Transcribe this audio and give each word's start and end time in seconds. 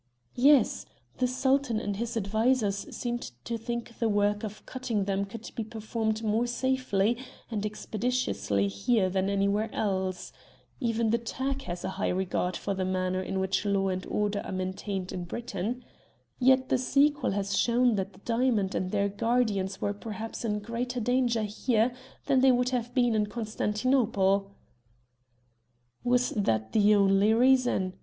"Yes; 0.33 0.87
the 1.19 1.27
Sultan 1.27 1.79
and 1.79 1.95
his 1.97 2.17
advisers 2.17 2.87
seemed 2.89 3.21
to 3.45 3.55
think 3.55 3.99
the 3.99 4.09
work 4.09 4.43
of 4.43 4.65
cutting 4.65 5.03
them 5.03 5.25
could 5.25 5.51
be 5.55 5.63
performed 5.63 6.23
more 6.23 6.47
safely 6.47 7.19
and 7.51 7.63
expeditiously 7.67 8.67
here 8.67 9.11
than 9.11 9.29
anywhere 9.29 9.69
else. 9.71 10.31
Even 10.79 11.11
the 11.11 11.19
Turk 11.19 11.61
has 11.69 11.83
a 11.85 11.89
high 12.01 12.09
regard 12.09 12.57
for 12.57 12.73
the 12.73 12.83
manner 12.83 13.21
in 13.21 13.39
which 13.39 13.63
law 13.63 13.89
and 13.89 14.03
order 14.07 14.41
are 14.43 14.51
maintained 14.51 15.11
in 15.11 15.23
Britain. 15.25 15.85
Yet 16.39 16.69
the 16.69 16.79
sequel 16.79 17.33
has 17.33 17.55
shown 17.55 17.93
that 17.93 18.13
the 18.13 18.19
diamonds 18.25 18.73
and 18.73 18.89
their 18.89 19.07
guardians 19.07 19.81
were 19.81 19.93
perhaps 19.93 20.43
in 20.43 20.61
greater 20.61 20.99
danger 20.99 21.43
here 21.43 21.93
than 22.25 22.41
they 22.41 22.51
would 22.51 22.69
have 22.69 22.91
been 22.95 23.13
in 23.13 23.27
Constantinople." 23.27 24.55
"Was 26.03 26.31
that 26.31 26.71
the 26.73 26.95
only 26.95 27.35
reason?" 27.35 27.93